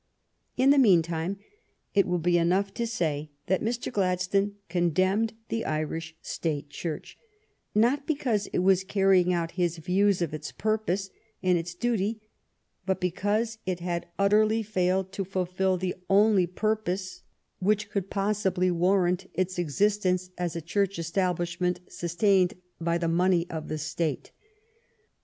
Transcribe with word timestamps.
In 0.57 0.71
the 0.71 0.79
meantime 0.79 1.37
it 1.93 2.07
will 2.07 2.17
be 2.17 2.35
enough 2.39 2.73
to 2.73 2.87
say 2.87 3.29
that 3.45 3.61
Mr. 3.61 3.93
Gladstone 3.93 4.55
condemned 4.67 5.33
the 5.49 5.63
Irish 5.63 6.15
State 6.23 6.71
Church, 6.71 7.19
not 7.75 8.07
because 8.07 8.47
it 8.47 8.63
was 8.65 8.83
carrying 8.83 9.31
out 9.31 9.51
his 9.61 9.77
views 9.77 10.19
of 10.23 10.33
its 10.33 10.51
purpose 10.51 11.11
and 11.43 11.55
its 11.55 11.75
duty, 11.75 12.19
but 12.83 12.99
because 12.99 13.59
it 13.67 13.79
had 13.79 14.07
utterly 14.17 14.63
failed 14.63 15.11
to 15.11 15.23
fulfil 15.23 15.77
the 15.77 15.93
only 16.09 16.47
purpose 16.47 17.21
which 17.59 17.91
could 17.91 18.09
GLADSTONE'S 18.09 18.37
FIRST 18.37 18.43
BOOK 18.43 18.53
73 18.55 18.67
possibly 18.71 18.71
warrant 18.71 19.29
its 19.35 19.59
existence 19.59 20.31
as 20.35 20.55
a 20.55 20.63
Church 20.63 20.97
estab 20.97 21.37
lishment 21.37 21.77
sustained 21.91 22.55
by 22.79 22.97
the 22.97 23.07
money 23.07 23.47
of 23.51 23.67
the 23.67 23.77
State. 23.77 24.31